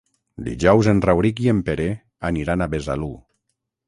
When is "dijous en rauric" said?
0.45-1.41